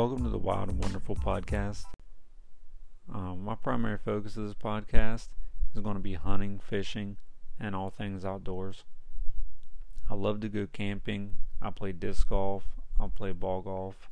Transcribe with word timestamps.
Welcome 0.00 0.24
to 0.24 0.30
the 0.30 0.38
Wild 0.38 0.70
and 0.70 0.82
Wonderful 0.82 1.14
podcast. 1.14 1.84
Um, 3.12 3.44
my 3.44 3.54
primary 3.54 3.98
focus 3.98 4.34
of 4.38 4.46
this 4.46 4.54
podcast 4.54 5.28
is 5.74 5.82
going 5.82 5.96
to 5.96 6.00
be 6.00 6.14
hunting, 6.14 6.58
fishing, 6.58 7.18
and 7.60 7.76
all 7.76 7.90
things 7.90 8.24
outdoors. 8.24 8.84
I 10.08 10.14
love 10.14 10.40
to 10.40 10.48
go 10.48 10.66
camping. 10.72 11.36
I 11.60 11.68
play 11.68 11.92
disc 11.92 12.30
golf. 12.30 12.64
I 12.98 13.08
play 13.14 13.32
ball 13.32 13.60
golf. 13.60 14.08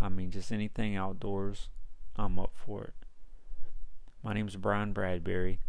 I 0.00 0.08
mean, 0.08 0.30
just 0.30 0.50
anything 0.50 0.96
outdoors, 0.96 1.68
I'm 2.16 2.38
up 2.38 2.52
for 2.54 2.84
it. 2.84 2.94
My 4.24 4.32
name 4.32 4.48
is 4.48 4.56
Bryan 4.56 4.94
Bradbury. 4.94 5.60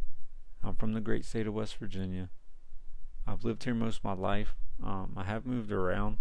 I'm 0.63 0.75
from 0.75 0.93
the 0.93 1.01
great 1.01 1.25
state 1.25 1.47
of 1.47 1.53
West 1.53 1.75
Virginia. 1.75 2.29
I've 3.27 3.43
lived 3.43 3.65
here 3.65 3.73
most 3.73 3.97
of 3.97 4.03
my 4.05 4.13
life. 4.13 4.55
Um, 4.81 5.15
I 5.17 5.25
have 5.25 5.45
moved 5.45 5.73
around 5.73 6.19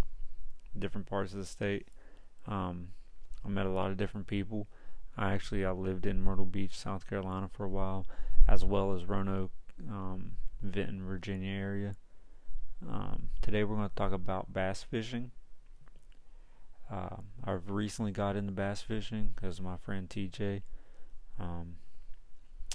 different 0.77 1.07
parts 1.07 1.35
of 1.35 1.39
the 1.39 1.47
state. 1.47 1.87
Um, 2.45 2.89
I 3.45 3.49
met 3.49 3.67
a 3.67 3.71
lot 3.71 3.91
of 3.91 3.97
different 3.97 4.27
people. 4.27 4.69
I 5.17 5.33
actually 5.33 5.65
I 5.65 5.73
lived 5.73 6.07
in 6.07 6.23
Myrtle 6.23 6.45
Beach, 6.45 6.77
South 6.79 7.09
Carolina 7.09 7.49
for 7.53 7.65
a 7.65 7.69
while, 7.69 8.07
as 8.47 8.65
well 8.65 8.95
as 8.95 9.05
Roanoke, 9.05 9.51
um, 9.89 10.33
Vinton, 10.63 11.05
Virginia 11.05 11.53
area. 11.53 11.97
Um, 12.89 13.31
today 13.43 13.65
we're 13.65 13.77
going 13.77 13.89
to 13.89 13.95
talk 13.95 14.13
about 14.13 14.53
bass 14.53 14.83
fishing. 14.83 15.33
Uh, 16.91 17.17
I've 17.45 17.71
recently 17.71 18.13
got 18.13 18.37
into 18.37 18.53
bass 18.53 18.81
fishing 18.81 19.33
because 19.35 19.59
of 19.59 19.65
my 19.65 19.77
friend 19.77 20.09
TJ. 20.09 20.63
Um, 21.39 21.77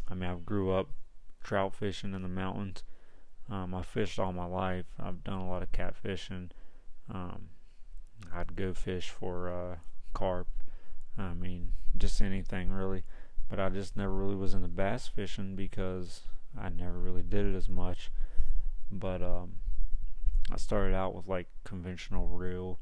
I 0.09 0.13
mean, 0.13 0.29
I 0.29 0.35
grew 0.35 0.71
up 0.71 0.89
trout 1.43 1.73
fishing 1.73 2.13
in 2.13 2.21
the 2.21 2.27
mountains. 2.27 2.83
Um, 3.49 3.73
I 3.73 3.81
fished 3.81 4.19
all 4.19 4.33
my 4.33 4.45
life. 4.45 4.85
I've 4.99 5.23
done 5.23 5.39
a 5.39 5.49
lot 5.49 5.63
of 5.63 5.71
catfishing. 5.71 6.49
Um, 7.11 7.49
I'd 8.33 8.55
go 8.55 8.73
fish 8.73 9.09
for 9.09 9.49
uh, 9.49 9.75
carp. 10.13 10.47
I 11.17 11.33
mean, 11.33 11.73
just 11.97 12.21
anything 12.21 12.71
really. 12.71 13.03
But 13.49 13.59
I 13.59 13.69
just 13.69 13.95
never 13.95 14.13
really 14.13 14.35
was 14.35 14.53
into 14.53 14.67
bass 14.67 15.07
fishing 15.07 15.55
because 15.55 16.21
I 16.59 16.69
never 16.69 16.99
really 16.99 17.21
did 17.21 17.45
it 17.45 17.55
as 17.55 17.69
much. 17.69 18.09
But 18.91 19.21
um, 19.21 19.57
I 20.51 20.57
started 20.57 20.95
out 20.95 21.13
with 21.13 21.27
like 21.27 21.47
conventional 21.63 22.27
reel. 22.27 22.79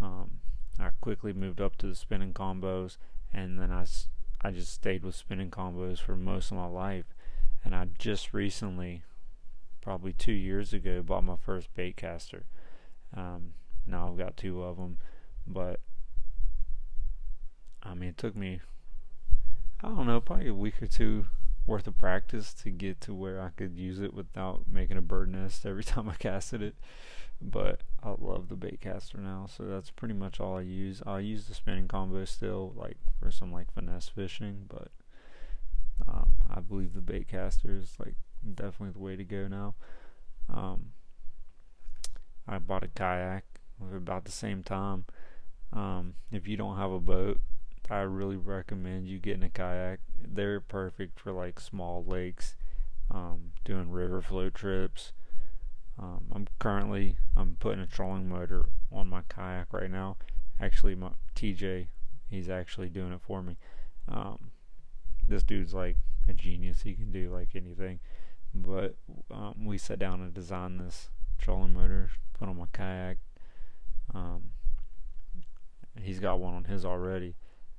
Um, 0.00 0.40
I 0.78 0.90
quickly 1.00 1.32
moved 1.32 1.60
up 1.60 1.76
to 1.76 1.86
the 1.86 1.94
spinning 1.94 2.32
combos, 2.32 2.96
and 3.32 3.58
then 3.58 3.70
I, 3.70 3.86
I 4.42 4.50
just 4.50 4.72
stayed 4.72 5.04
with 5.04 5.14
spinning 5.14 5.50
combos 5.50 5.98
for 5.98 6.16
most 6.16 6.50
of 6.50 6.56
my 6.56 6.66
life. 6.66 7.14
And 7.64 7.74
I 7.74 7.86
just 7.98 8.34
recently, 8.34 9.02
probably 9.80 10.12
two 10.12 10.32
years 10.32 10.72
ago, 10.72 11.02
bought 11.02 11.24
my 11.24 11.36
first 11.36 11.72
bait 11.74 11.96
caster. 11.96 12.44
Um, 13.16 13.54
now 13.86 14.08
I've 14.08 14.18
got 14.18 14.36
two 14.36 14.62
of 14.62 14.76
them, 14.76 14.98
but 15.46 15.80
I 17.84 17.94
mean, 17.94 18.10
it 18.10 18.18
took 18.18 18.36
me, 18.36 18.60
I 19.82 19.88
don't 19.88 20.06
know, 20.06 20.20
probably 20.20 20.48
a 20.48 20.54
week 20.54 20.82
or 20.82 20.86
two 20.86 21.26
worth 21.66 21.86
of 21.86 21.98
practice 21.98 22.52
to 22.52 22.70
get 22.70 23.00
to 23.02 23.14
where 23.14 23.40
I 23.40 23.50
could 23.50 23.76
use 23.76 24.00
it 24.00 24.12
without 24.12 24.62
making 24.70 24.96
a 24.96 25.02
bird 25.02 25.30
nest 25.30 25.64
every 25.64 25.84
time 25.84 26.08
I 26.08 26.14
casted 26.14 26.62
it. 26.62 26.76
But 27.40 27.80
I 28.02 28.14
love 28.18 28.48
the 28.48 28.54
bait 28.54 28.80
caster 28.80 29.18
now, 29.18 29.46
so 29.54 29.64
that's 29.64 29.90
pretty 29.90 30.14
much 30.14 30.40
all 30.40 30.56
I 30.56 30.62
use. 30.62 31.02
I 31.04 31.18
use 31.18 31.46
the 31.46 31.54
spinning 31.54 31.88
combo 31.88 32.24
still, 32.24 32.72
like 32.76 32.96
for 33.20 33.30
some 33.30 33.52
like 33.52 33.72
finesse 33.74 34.08
fishing, 34.08 34.66
but 34.68 34.88
um, 36.08 36.30
I 36.48 36.60
believe 36.60 36.94
the 36.94 37.00
bait 37.00 37.28
caster 37.28 37.74
is 37.76 37.94
like 37.98 38.14
definitely 38.54 38.92
the 38.92 39.04
way 39.04 39.16
to 39.16 39.24
go 39.24 39.48
now. 39.48 39.74
Um, 40.48 40.92
I 42.46 42.58
bought 42.58 42.84
a 42.84 42.88
kayak 42.88 43.44
about 43.94 44.24
the 44.24 44.32
same 44.32 44.62
time. 44.62 45.04
Um, 45.72 46.14
if 46.30 46.46
you 46.46 46.56
don't 46.56 46.76
have 46.76 46.92
a 46.92 47.00
boat, 47.00 47.40
I 47.90 48.00
really 48.00 48.36
recommend 48.36 49.08
you 49.08 49.18
getting 49.18 49.42
a 49.42 49.50
kayak. 49.50 50.00
They're 50.22 50.60
perfect 50.60 51.20
for 51.20 51.32
like 51.32 51.60
small 51.60 52.04
lakes, 52.04 52.56
um, 53.10 53.52
doing 53.64 53.90
river 53.90 54.22
float 54.22 54.54
trips. 54.54 55.12
Um, 55.98 56.24
I'm 56.32 56.48
currently 56.58 57.16
I'm 57.36 57.56
putting 57.60 57.80
a 57.80 57.86
trolling 57.86 58.28
motor 58.28 58.66
on 58.90 59.08
my 59.08 59.22
kayak 59.28 59.72
right 59.72 59.90
now. 59.90 60.16
Actually, 60.60 60.94
my 60.94 61.10
TJ, 61.34 61.88
he's 62.28 62.48
actually 62.48 62.88
doing 62.88 63.12
it 63.12 63.20
for 63.20 63.42
me. 63.42 63.56
Um, 64.08 64.50
this 65.26 65.42
dude's 65.42 65.74
like 65.74 65.96
a 66.28 66.32
genius. 66.32 66.82
He 66.82 66.94
can 66.94 67.10
do 67.10 67.30
like 67.30 67.50
anything. 67.54 68.00
But 68.54 68.96
um, 69.30 69.64
we 69.64 69.78
sat 69.78 69.98
down 69.98 70.20
and 70.20 70.32
designed 70.32 70.80
this 70.80 71.10
trolling 71.38 71.74
motor, 71.74 72.10
put 72.38 72.48
on 72.48 72.56
my 72.56 72.66
kayak. 72.72 73.18
Um, 74.14 74.50
he's 76.00 76.20
got 76.20 76.38
one 76.40 76.54
on 76.54 76.64
his 76.64 76.84
already 76.84 77.34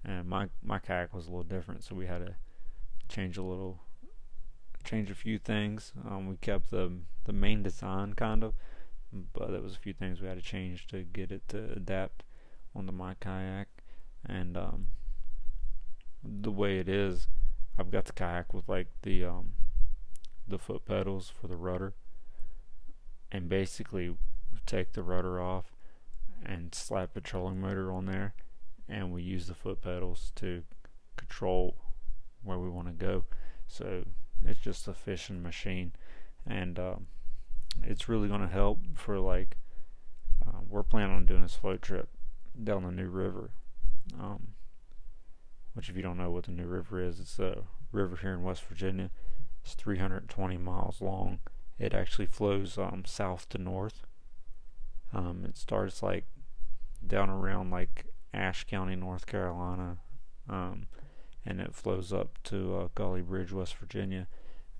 and 0.05 0.27
my 0.27 0.47
my 0.63 0.79
kayak 0.79 1.13
was 1.13 1.25
a 1.25 1.29
little 1.29 1.43
different, 1.43 1.83
so 1.83 1.95
we 1.95 2.05
had 2.05 2.25
to 2.25 2.35
change 3.09 3.37
a 3.37 3.43
little, 3.43 3.81
change 4.83 5.09
a 5.09 5.15
few 5.15 5.39
things. 5.39 5.93
Um, 6.07 6.27
we 6.27 6.35
kept 6.37 6.69
the 6.69 6.91
the 7.25 7.33
main 7.33 7.63
design 7.63 8.13
kind 8.13 8.43
of, 8.43 8.53
but 9.33 9.51
there 9.51 9.61
was 9.61 9.73
a 9.73 9.79
few 9.79 9.93
things 9.93 10.21
we 10.21 10.27
had 10.27 10.37
to 10.37 10.43
change 10.43 10.87
to 10.87 11.01
get 11.03 11.31
it 11.31 11.47
to 11.49 11.71
adapt 11.75 12.23
onto 12.75 12.91
my 12.91 13.15
kayak, 13.15 13.67
and 14.23 14.55
um, 14.55 14.87
the 16.23 16.51
way 16.51 16.77
it 16.77 16.87
is, 16.87 17.27
I've 17.77 17.89
got 17.89 18.05
the 18.05 18.13
kayak 18.13 18.53
with 18.53 18.69
like 18.69 18.87
the 19.01 19.25
um, 19.25 19.53
the 20.47 20.59
foot 20.59 20.85
pedals 20.85 21.31
for 21.41 21.47
the 21.47 21.57
rudder, 21.57 21.95
and 23.31 23.49
basically 23.49 24.15
take 24.67 24.93
the 24.93 25.03
rudder 25.03 25.41
off 25.41 25.71
and 26.45 26.75
slap 26.75 27.17
a 27.17 27.21
trolling 27.21 27.59
motor 27.59 27.91
on 27.91 28.05
there 28.05 28.33
and 28.87 29.11
we 29.11 29.21
use 29.21 29.47
the 29.47 29.55
foot 29.55 29.81
pedals 29.81 30.31
to 30.35 30.63
control 31.15 31.75
where 32.43 32.59
we 32.59 32.69
want 32.69 32.87
to 32.87 32.93
go. 32.93 33.25
So 33.67 34.05
it's 34.45 34.59
just 34.59 34.87
a 34.87 34.93
fishing 34.93 35.41
machine, 35.41 35.93
and 36.45 36.77
um, 36.77 37.07
it's 37.83 38.07
really 38.07 38.27
going 38.27 38.41
to 38.41 38.47
help 38.47 38.79
for 38.95 39.19
like 39.19 39.57
uh, 40.45 40.59
we're 40.67 40.83
planning 40.83 41.15
on 41.15 41.25
doing 41.25 41.41
this 41.41 41.55
float 41.55 41.81
trip 41.81 42.09
down 42.61 42.83
the 42.83 42.91
New 42.91 43.09
River. 43.09 43.51
Um, 44.19 44.49
which, 45.73 45.89
if 45.89 45.97
you 45.97 46.01
don't 46.01 46.17
know 46.17 46.31
what 46.31 46.45
the 46.45 46.51
New 46.51 46.67
River 46.67 47.01
is, 47.01 47.19
it's 47.19 47.37
a 47.39 47.63
river 47.91 48.17
here 48.21 48.33
in 48.33 48.43
West 48.43 48.63
Virginia. 48.63 49.09
It's 49.63 49.73
320 49.73 50.57
miles 50.57 51.01
long. 51.01 51.39
It 51.77 51.93
actually 51.93 52.27
flows 52.27 52.77
um, 52.77 53.03
south 53.05 53.49
to 53.49 53.57
north. 53.57 54.03
Um, 55.13 55.43
it 55.43 55.57
starts 55.57 56.01
like 56.01 56.25
down 57.05 57.29
around 57.29 57.71
like 57.71 58.05
Ashe 58.35 58.65
County, 58.65 58.95
North 58.95 59.25
Carolina, 59.25 59.97
um, 60.49 60.87
and 61.45 61.61
it 61.61 61.73
flows 61.73 62.11
up 62.11 62.37
to 62.43 62.75
uh, 62.75 62.87
Gauley 62.95 63.25
Bridge, 63.25 63.51
West 63.51 63.75
Virginia, 63.77 64.27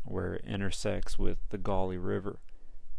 where 0.03 0.35
it 0.35 0.45
intersects 0.45 1.17
with 1.17 1.37
the 1.49 1.57
Gauley 1.57 1.97
River, 1.97 2.39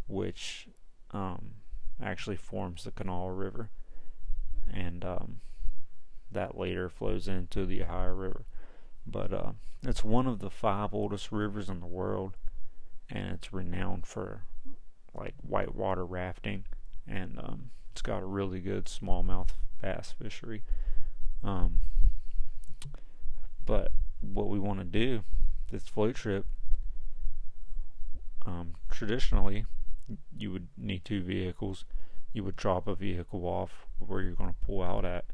which 0.08 0.68
um, 1.10 1.56
actually 2.02 2.36
forms 2.36 2.84
the 2.84 2.90
Kanawha 2.90 3.32
River, 3.32 3.70
and 4.72 5.04
um, 5.04 5.40
that 6.32 6.56
later 6.56 6.88
flows 6.88 7.28
into 7.28 7.66
the 7.66 7.82
Ohio 7.82 8.14
River. 8.14 8.44
But 9.06 9.32
uh, 9.32 9.52
it's 9.82 10.02
one 10.02 10.26
of 10.26 10.40
the 10.40 10.50
five 10.50 10.94
oldest 10.94 11.30
rivers 11.30 11.68
in 11.68 11.80
the 11.80 11.86
world, 11.86 12.36
and 13.10 13.32
it's 13.32 13.52
renowned 13.52 14.06
for 14.06 14.44
like 15.14 15.34
whitewater 15.42 16.04
rafting, 16.04 16.64
and 17.06 17.38
um, 17.38 17.70
it's 17.92 18.02
got 18.02 18.22
a 18.22 18.26
really 18.26 18.60
good 18.60 18.86
smallmouth 18.86 19.50
bass 19.86 20.14
fishery. 20.20 20.62
Um, 21.44 21.80
but 23.64 23.92
what 24.20 24.48
we 24.48 24.58
want 24.58 24.80
to 24.80 24.84
do, 24.84 25.22
this 25.70 25.84
float 25.84 26.16
trip, 26.16 26.47
um, 28.44 28.74
traditionally, 28.91 29.66
you 30.36 30.50
would 30.53 30.68
need 30.77 31.04
two 31.04 31.22
vehicles. 31.22 31.84
You 32.33 32.44
would 32.44 32.56
drop 32.56 32.86
a 32.86 32.94
vehicle 32.94 33.44
off 33.44 33.86
where 33.98 34.21
you're 34.21 34.33
going 34.33 34.50
to 34.50 34.66
pull 34.66 34.83
out 34.83 35.04
at, 35.04 35.27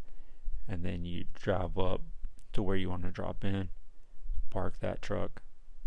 and 0.68 0.84
then 0.84 1.04
you 1.04 1.24
drive 1.34 1.78
up 1.78 2.02
to 2.52 2.62
where 2.62 2.76
you 2.76 2.90
want 2.90 3.04
to 3.04 3.10
drop 3.10 3.44
in, 3.44 3.70
park 4.50 4.74
that 4.80 5.00
truck, 5.00 5.42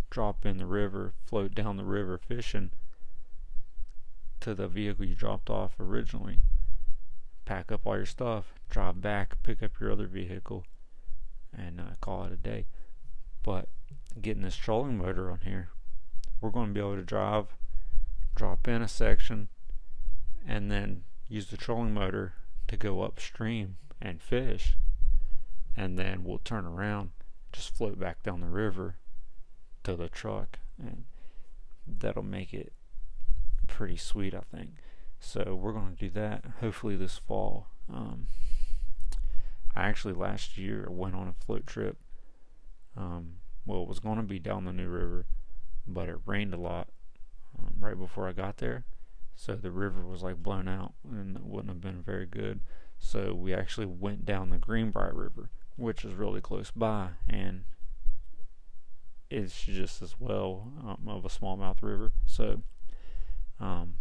drop 0.10 0.46
in 0.46 0.58
the 0.58 0.66
river, 0.66 1.14
float 1.26 1.54
down 1.54 1.78
the 1.78 1.84
river 1.84 2.18
fishing 2.18 2.72
to 4.40 4.54
the 4.54 4.68
vehicle 4.68 5.06
you 5.06 5.16
dropped 5.16 5.50
off 5.50 5.80
originally 5.80 6.40
pack 7.46 7.72
up 7.72 7.86
all 7.86 7.96
your 7.96 8.06
stuff, 8.06 8.54
drive 8.70 9.02
back, 9.02 9.42
pick 9.44 9.62
up 9.64 9.80
your 9.80 9.92
other 9.92 10.08
vehicle, 10.08 10.66
and 11.56 11.80
uh, 11.80 11.94
call 12.02 12.24
it 12.24 12.32
a 12.32 12.38
day. 12.38 12.66
But 13.44 13.70
getting 14.22 14.44
this 14.44 14.56
trolling 14.56 14.98
motor 14.98 15.32
on 15.32 15.40
here, 15.44 15.70
we're 16.42 16.50
going 16.50 16.68
to 16.68 16.74
be 16.74 16.80
able 16.80 16.96
to 16.96 17.04
drive, 17.04 17.56
drop 18.36 18.68
in 18.68 18.82
a 18.82 18.88
section, 18.88 19.50
and 20.48 20.72
then 20.72 21.04
use 21.28 21.48
the 21.48 21.58
trolling 21.58 21.94
motor 21.94 22.34
to 22.68 22.78
go 22.78 23.02
upstream 23.02 23.78
and 24.02 24.22
fish. 24.22 24.76
And 25.78 26.00
then 26.00 26.24
we'll 26.24 26.40
turn 26.40 26.66
around, 26.66 27.12
just 27.52 27.76
float 27.76 28.00
back 28.00 28.24
down 28.24 28.42
the 28.42 28.48
river 28.48 28.96
to 29.84 29.96
the 29.96 30.10
truck, 30.10 30.60
and 30.80 31.06
that'll 31.86 32.24
make 32.24 32.54
it 32.54 32.74
pretty 33.68 33.98
sweet, 33.98 34.34
I 34.34 34.42
think. 34.56 34.72
So 35.26 35.56
we're 35.60 35.74
going 35.74 35.96
to 35.96 36.06
do 36.06 36.10
that 36.12 36.44
hopefully 36.62 36.96
this 36.96 37.18
fall. 37.18 37.66
Um, 37.92 38.28
I 39.76 39.88
actually 39.88 40.14
last 40.14 40.56
year 40.56 40.88
went 40.88 41.16
on 41.16 41.28
a 41.28 41.34
float 41.34 41.66
trip. 41.66 41.98
Um, 42.96 43.38
well, 43.66 43.82
it 43.82 43.88
was 43.88 44.00
going 44.00 44.18
to 44.18 44.24
be 44.24 44.38
down 44.38 44.66
the 44.66 44.72
New 44.72 44.88
River, 44.88 45.26
but 45.88 46.10
it 46.10 46.18
rained 46.28 46.54
a 46.54 46.58
lot 46.58 46.90
um, 47.58 47.74
right 47.80 47.98
before 47.98 48.28
I 48.28 48.34
got 48.34 48.58
there, 48.58 48.86
so 49.36 49.56
the 49.56 49.72
river 49.72 50.06
was 50.06 50.22
like 50.22 50.44
blown 50.44 50.68
out 50.68 50.94
and 51.04 51.36
it 51.36 51.44
wouldn't 51.44 51.70
have 51.70 51.82
been 51.82 52.04
very 52.04 52.28
good. 52.28 52.62
So 53.00 53.34
we 53.34 53.54
actually 53.54 53.88
went 53.88 54.26
down 54.26 54.52
the 54.52 54.58
Greenbrier 54.58 55.14
River, 55.14 55.50
which 55.76 56.06
is 56.06 56.14
really 56.14 56.40
close 56.40 56.70
by, 56.70 57.10
and 57.28 57.64
it's 59.32 59.64
just 59.64 60.04
as 60.04 60.16
well 60.20 60.72
um, 60.86 61.08
of 61.08 61.26
a 61.26 61.30
smallmouth 61.30 61.82
river. 61.82 62.12
So, 62.26 62.62
um, 63.60 63.96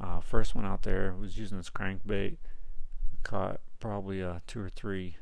uh, 0.00 0.16
first 0.28 0.54
one 0.54 0.64
out 0.64 0.82
there 0.82 1.14
was 1.18 1.38
using 1.38 1.56
this 1.56 1.70
crankbait, 1.70 2.36
caught 3.22 3.60
probably 3.80 4.22
uh, 4.22 4.40
two 4.46 4.60
or 4.60 4.68
three 4.68 5.16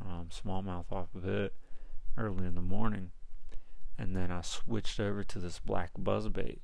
um, 0.00 0.28
smallmouth 0.30 0.90
off 0.90 1.14
of 1.14 1.26
it 1.26 1.54
early 2.16 2.46
in 2.46 2.54
the 2.54 2.60
morning, 2.60 3.10
and 3.98 4.16
then 4.16 4.30
I 4.30 4.42
switched 4.42 5.00
over 5.00 5.24
to 5.24 5.38
this 5.38 5.58
black 5.58 5.90
buzzbait 5.98 6.58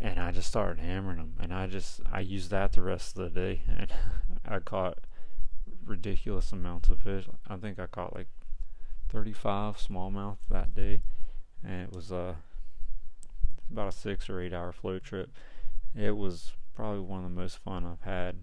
and 0.00 0.18
I 0.18 0.32
just 0.32 0.48
started 0.48 0.82
hammering 0.82 1.18
them, 1.18 1.34
and 1.40 1.52
I 1.52 1.66
just 1.66 2.00
I 2.12 2.20
used 2.20 2.50
that 2.50 2.72
the 2.72 2.82
rest 2.82 3.16
of 3.16 3.32
the 3.32 3.40
day, 3.40 3.62
and 3.78 3.92
I 4.46 4.58
caught 4.58 4.98
ridiculous 5.84 6.52
amounts 6.52 6.88
of 6.88 7.00
fish. 7.00 7.26
I 7.48 7.56
think 7.56 7.78
I 7.78 7.86
caught 7.86 8.14
like 8.14 8.28
35 9.08 9.76
smallmouth 9.78 10.38
that 10.50 10.74
day, 10.74 11.02
and 11.64 11.82
it 11.88 11.94
was 11.94 12.12
uh 12.12 12.34
about 13.70 13.88
a 13.88 13.92
six 13.92 14.28
or 14.28 14.40
eight 14.40 14.52
hour 14.52 14.72
float 14.72 15.04
trip. 15.04 15.30
It 15.96 16.16
was 16.16 16.52
probably 16.74 17.00
one 17.00 17.24
of 17.24 17.30
the 17.30 17.40
most 17.40 17.58
fun 17.58 17.86
I've 17.86 18.02
had 18.02 18.36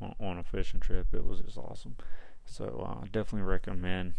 on, 0.00 0.14
on 0.18 0.38
a 0.38 0.44
fishing 0.44 0.80
trip. 0.80 1.08
It 1.12 1.24
was 1.24 1.40
just 1.40 1.58
awesome. 1.58 1.96
So 2.44 2.84
uh, 2.86 3.02
I 3.02 3.06
definitely 3.06 3.42
recommend 3.42 4.14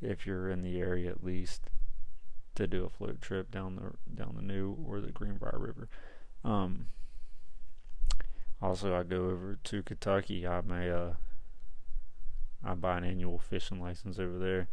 if 0.00 0.26
you're 0.26 0.50
in 0.50 0.62
the 0.62 0.78
area 0.78 1.10
at 1.10 1.24
least 1.24 1.70
to 2.54 2.66
do 2.66 2.84
a 2.84 2.88
float 2.88 3.20
trip 3.20 3.50
down 3.50 3.76
the 3.76 4.14
down 4.14 4.34
the 4.36 4.42
New 4.42 4.76
or 4.86 5.00
the 5.00 5.12
Greenbrier 5.12 5.58
River. 5.58 5.88
Um, 6.44 6.86
also, 8.60 8.94
I 8.94 9.02
go 9.02 9.30
over 9.30 9.58
to 9.64 9.82
Kentucky. 9.82 10.46
I 10.46 10.60
may 10.60 10.90
uh, 10.90 11.12
I 12.64 12.74
buy 12.74 12.98
an 12.98 13.04
annual 13.04 13.38
fishing 13.38 13.80
license 13.80 14.18
over 14.18 14.38
there. 14.38 14.68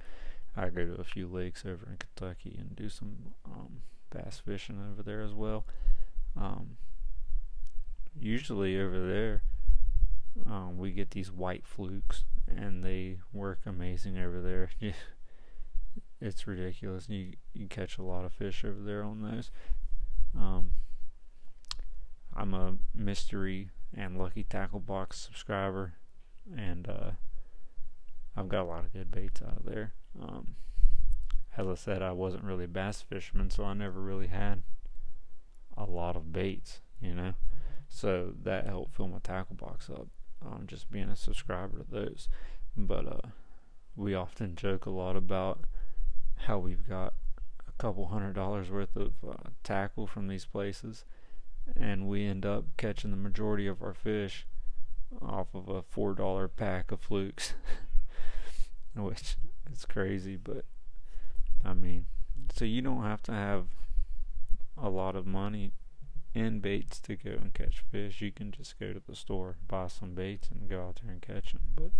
I 0.55 0.69
go 0.69 0.85
to 0.85 1.01
a 1.01 1.03
few 1.03 1.27
lakes 1.27 1.63
over 1.65 1.87
in 1.89 1.97
Kentucky 1.97 2.55
and 2.59 2.75
do 2.75 2.89
some 2.89 3.33
um, 3.45 3.81
bass 4.09 4.41
fishing 4.43 4.79
over 4.91 5.01
there 5.01 5.21
as 5.21 5.33
well. 5.33 5.65
Um, 6.37 6.77
usually 8.19 8.79
over 8.79 8.99
there, 8.99 9.43
um, 10.45 10.77
we 10.77 10.91
get 10.91 11.11
these 11.11 11.31
white 11.31 11.65
flukes, 11.65 12.23
and 12.47 12.83
they 12.83 13.19
work 13.33 13.61
amazing 13.65 14.17
over 14.17 14.41
there. 14.41 14.69
it's 16.21 16.47
ridiculous. 16.47 17.09
You 17.09 17.33
you 17.53 17.67
catch 17.67 17.97
a 17.97 18.03
lot 18.03 18.25
of 18.25 18.33
fish 18.33 18.63
over 18.63 18.81
there 18.81 19.03
on 19.03 19.21
those. 19.21 19.51
Um, 20.37 20.71
I'm 22.35 22.53
a 22.53 22.75
mystery 22.93 23.69
and 23.93 24.17
lucky 24.17 24.43
tackle 24.43 24.79
box 24.79 25.19
subscriber, 25.19 25.93
and 26.55 26.87
uh, 26.87 27.11
I've 28.35 28.49
got 28.49 28.61
a 28.61 28.69
lot 28.69 28.85
of 28.85 28.93
good 28.93 29.11
baits 29.11 29.41
out 29.41 29.57
of 29.57 29.65
there. 29.65 29.93
Um, 30.21 30.55
as 31.57 31.67
I 31.67 31.75
said, 31.75 32.01
I 32.01 32.11
wasn't 32.11 32.43
really 32.43 32.65
a 32.65 32.69
bass 32.69 33.01
fisherman, 33.01 33.49
so 33.49 33.65
I 33.65 33.73
never 33.73 33.99
really 33.99 34.27
had 34.27 34.63
a 35.79 35.85
lot 35.85 36.15
of 36.15 36.31
baits, 36.31 36.81
you 37.01 37.15
know. 37.15 37.33
So 37.87 38.33
that 38.43 38.67
helped 38.67 38.95
fill 38.95 39.07
my 39.07 39.19
tackle 39.19 39.55
box 39.55 39.89
up. 39.89 40.07
Um, 40.45 40.65
just 40.67 40.89
being 40.91 41.09
a 41.09 41.17
subscriber 41.17 41.79
to 41.79 41.85
those, 41.89 42.29
but 42.77 43.05
uh, 43.05 43.27
we 43.97 44.15
often 44.15 44.55
joke 44.55 44.85
a 44.85 44.89
lot 44.89 45.17
about 45.17 45.59
how 46.45 46.59
we've 46.59 46.87
got 46.87 47.13
a 47.67 47.73
couple 47.77 48.07
hundred 48.07 48.35
dollars 48.35 48.71
worth 48.71 48.95
of 48.95 49.13
uh, 49.27 49.49
tackle 49.65 50.07
from 50.07 50.27
these 50.27 50.45
places, 50.45 51.03
and 51.75 52.07
we 52.07 52.25
end 52.25 52.45
up 52.45 52.65
catching 52.77 53.11
the 53.11 53.17
majority 53.17 53.67
of 53.67 53.83
our 53.83 53.93
fish 53.93 54.47
off 55.21 55.47
of 55.53 55.67
a 55.67 55.81
four 55.81 56.13
dollar 56.13 56.47
pack 56.47 56.91
of 56.91 57.01
flukes, 57.01 57.53
which 58.95 59.35
it's 59.69 59.83
crazy, 59.83 60.37
but 60.37 60.63
I 61.65 61.73
mean, 61.73 62.05
so 62.53 62.65
you 62.65 62.81
don't 62.81 63.03
have 63.03 63.23
to 63.23 63.33
have 63.33 63.65
a 64.81 64.89
lot 64.89 65.15
of 65.15 65.25
money 65.25 65.73
in 66.33 66.59
baits 66.59 66.99
to 67.01 67.15
go 67.15 67.31
and 67.31 67.53
catch 67.53 67.83
fish. 67.91 68.21
You 68.21 68.31
can 68.31 68.51
just 68.51 68.79
go 68.79 68.93
to 68.93 69.01
the 69.05 69.15
store, 69.15 69.57
buy 69.67 69.87
some 69.87 70.13
baits, 70.13 70.49
and 70.49 70.69
go 70.69 70.83
out 70.83 70.99
there 71.01 71.11
and 71.11 71.21
catch 71.21 71.53
them. 71.53 71.61
But 71.75 71.91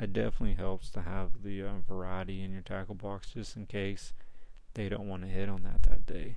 it 0.00 0.12
definitely 0.12 0.54
helps 0.54 0.90
to 0.90 1.02
have 1.02 1.42
the 1.42 1.62
uh, 1.62 1.72
variety 1.86 2.42
in 2.42 2.52
your 2.52 2.62
tackle 2.62 2.94
box 2.94 3.30
just 3.32 3.56
in 3.56 3.66
case 3.66 4.12
they 4.74 4.88
don't 4.88 5.08
want 5.08 5.22
to 5.22 5.28
hit 5.28 5.48
on 5.48 5.62
that 5.62 5.82
that 5.84 6.06
day. 6.06 6.36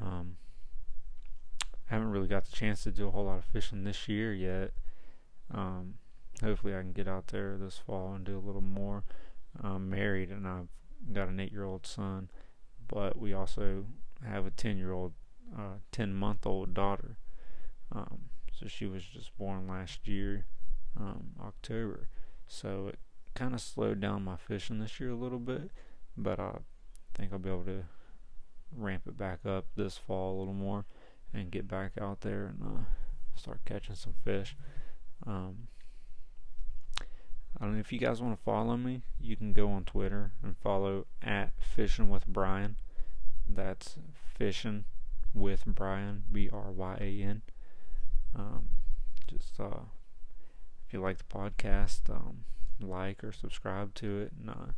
Um, 0.00 0.36
I 1.90 1.94
haven't 1.94 2.10
really 2.10 2.28
got 2.28 2.44
the 2.44 2.52
chance 2.56 2.82
to 2.84 2.90
do 2.90 3.08
a 3.08 3.10
whole 3.10 3.24
lot 3.24 3.38
of 3.38 3.44
fishing 3.44 3.84
this 3.84 4.08
year 4.08 4.32
yet. 4.32 4.72
Um, 5.52 5.94
hopefully, 6.42 6.76
I 6.76 6.80
can 6.80 6.92
get 6.92 7.08
out 7.08 7.28
there 7.28 7.56
this 7.56 7.78
fall 7.78 8.12
and 8.14 8.24
do 8.24 8.36
a 8.36 8.46
little 8.46 8.60
more. 8.60 9.04
I'm 9.60 9.88
married 9.88 10.30
and 10.30 10.46
I've 10.46 10.68
got 11.12 11.28
an 11.28 11.40
eight 11.40 11.52
year 11.52 11.64
old 11.64 11.86
son, 11.86 12.30
but 12.86 13.18
we 13.18 13.32
also 13.32 13.86
have 14.26 14.46
a 14.46 14.50
10 14.50 14.78
year 14.78 14.92
old, 14.92 15.12
uh, 15.56 15.78
10 15.92 16.14
month 16.14 16.46
old 16.46 16.74
daughter. 16.74 17.18
Um, 17.92 18.30
so 18.52 18.66
she 18.66 18.86
was 18.86 19.04
just 19.04 19.36
born 19.38 19.68
last 19.68 20.06
year, 20.08 20.46
um, 20.98 21.30
October. 21.40 22.08
So 22.46 22.88
it 22.88 22.98
kind 23.34 23.54
of 23.54 23.60
slowed 23.60 24.00
down 24.00 24.24
my 24.24 24.36
fishing 24.36 24.80
this 24.80 24.98
year 24.98 25.10
a 25.10 25.16
little 25.16 25.38
bit, 25.38 25.70
but 26.16 26.40
I 26.40 26.58
think 27.14 27.32
I'll 27.32 27.38
be 27.38 27.50
able 27.50 27.64
to 27.64 27.84
ramp 28.76 29.02
it 29.06 29.16
back 29.16 29.46
up 29.46 29.66
this 29.76 29.96
fall 29.96 30.36
a 30.36 30.38
little 30.38 30.54
more 30.54 30.84
and 31.32 31.50
get 31.50 31.68
back 31.68 31.92
out 32.00 32.22
there 32.22 32.46
and 32.46 32.62
uh, 32.62 32.80
start 33.34 33.60
catching 33.64 33.94
some 33.94 34.14
fish. 34.24 34.56
Um, 35.26 35.68
I 37.00 37.64
don't 37.64 37.74
know 37.74 37.80
if 37.80 37.92
you 37.92 37.98
guys 37.98 38.20
want 38.20 38.36
to 38.36 38.42
follow 38.42 38.76
me. 38.76 39.02
You 39.20 39.36
can 39.36 39.52
go 39.52 39.70
on 39.70 39.84
Twitter 39.84 40.32
and 40.42 40.56
follow 40.58 41.06
at 41.22 41.52
Fishing 41.60 42.08
with 42.08 42.26
Bryan. 42.26 42.76
That's 43.48 43.96
Fishing 44.36 44.84
with 45.34 45.64
Bryan 45.66 46.24
B 46.30 46.48
R 46.52 46.70
Y 46.70 46.96
A 47.00 47.22
N. 47.22 47.42
Um, 48.34 48.68
just 49.26 49.58
uh, 49.58 49.84
if 50.86 50.92
you 50.92 51.00
like 51.00 51.18
the 51.18 51.24
podcast, 51.24 52.10
um, 52.10 52.44
like 52.80 53.24
or 53.24 53.32
subscribe 53.32 53.94
to 53.94 54.18
it. 54.20 54.32
And 54.38 54.50
uh, 54.50 54.72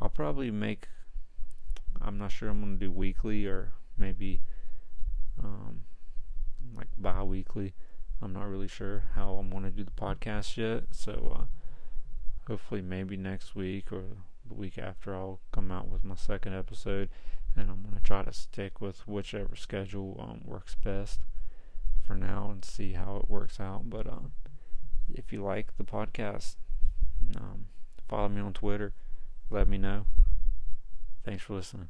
I'll 0.00 0.08
probably 0.08 0.50
make. 0.50 0.88
I'm 2.00 2.18
not 2.18 2.32
sure 2.32 2.50
I'm 2.50 2.60
gonna 2.60 2.76
do 2.76 2.90
weekly 2.90 3.46
or 3.46 3.72
maybe 3.96 4.42
um, 5.42 5.82
like 6.76 6.88
bi-weekly. 6.98 7.74
I'm 8.20 8.32
not 8.32 8.48
really 8.48 8.68
sure 8.68 9.04
how 9.14 9.34
I'm 9.34 9.50
gonna 9.50 9.70
do 9.70 9.84
the 9.84 9.90
podcast 9.90 10.56
yet. 10.56 10.84
So 10.90 11.36
uh, 11.38 11.44
hopefully 12.46 12.82
maybe 12.82 13.16
next 13.16 13.54
week 13.54 13.92
or 13.92 14.04
the 14.46 14.54
week 14.54 14.78
after 14.78 15.14
I'll 15.14 15.40
come 15.52 15.70
out 15.70 15.88
with 15.88 16.04
my 16.04 16.14
second 16.14 16.54
episode, 16.54 17.08
and 17.56 17.70
I'm 17.70 17.82
gonna 17.82 18.00
try 18.02 18.22
to 18.22 18.32
stick 18.32 18.80
with 18.80 19.06
whichever 19.06 19.56
schedule 19.56 20.16
um, 20.20 20.42
works 20.44 20.74
best 20.74 21.20
for 22.04 22.14
now 22.14 22.50
and 22.50 22.64
see 22.64 22.92
how 22.92 23.16
it 23.16 23.30
works 23.30 23.58
out. 23.58 23.88
But 23.90 24.06
uh, 24.06 24.28
if 25.12 25.32
you 25.32 25.42
like 25.42 25.76
the 25.76 25.84
podcast, 25.84 26.56
um, 27.36 27.66
follow 28.08 28.28
me 28.28 28.40
on 28.40 28.52
Twitter. 28.52 28.92
Let 29.50 29.68
me 29.68 29.78
know. 29.78 30.06
Thanks 31.24 31.42
for 31.42 31.54
listening. 31.54 31.88